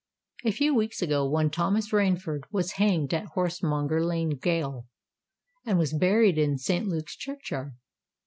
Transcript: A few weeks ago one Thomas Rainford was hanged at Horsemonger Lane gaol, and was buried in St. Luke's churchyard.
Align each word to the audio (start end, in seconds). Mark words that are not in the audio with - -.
A 0.43 0.51
few 0.51 0.73
weeks 0.73 1.03
ago 1.03 1.29
one 1.29 1.51
Thomas 1.51 1.91
Rainford 1.91 2.45
was 2.49 2.71
hanged 2.71 3.13
at 3.13 3.27
Horsemonger 3.35 4.03
Lane 4.03 4.35
gaol, 4.35 4.87
and 5.63 5.77
was 5.77 5.93
buried 5.93 6.39
in 6.39 6.57
St. 6.57 6.87
Luke's 6.87 7.15
churchyard. 7.15 7.73